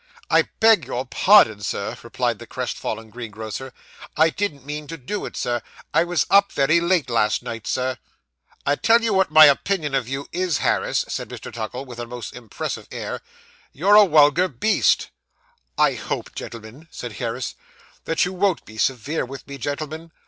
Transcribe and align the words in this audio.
'I 0.31 0.49
beg 0.59 0.85
your 0.85 1.05
pardon, 1.05 1.61
Sir,' 1.61 1.95
replied 2.01 2.39
the 2.39 2.47
crestfallen 2.47 3.11
greengrocer, 3.11 3.71
'I 4.17 4.31
didn't 4.31 4.65
mean 4.65 4.87
to 4.87 4.97
do 4.97 5.27
it, 5.27 5.37
Sir; 5.37 5.61
I 5.93 6.05
was 6.05 6.25
up 6.31 6.51
very 6.51 6.79
late 6.81 7.07
last 7.07 7.43
night, 7.43 7.67
Sir.' 7.67 7.99
'I 8.65 8.75
tell 8.77 9.03
you 9.03 9.13
what 9.13 9.29
my 9.29 9.45
opinion 9.45 9.93
of 9.93 10.07
you 10.09 10.27
is, 10.31 10.57
Harris,' 10.57 11.05
said 11.07 11.29
Mr. 11.29 11.53
Tuckle, 11.53 11.85
with 11.85 11.99
a 11.99 12.07
most 12.07 12.35
impressive 12.35 12.87
air, 12.91 13.21
'you're 13.73 13.93
a 13.95 14.03
wulgar 14.03 14.47
beast.' 14.47 15.11
'I 15.77 15.93
hope, 15.93 16.33
gentlemen,' 16.33 16.87
said 16.89 17.11
Harris, 17.21 17.53
'that 18.05 18.25
you 18.25 18.33
won't 18.33 18.65
be 18.65 18.79
severe 18.79 19.23
with 19.23 19.47
me, 19.47 19.59
gentlemen. 19.59 20.09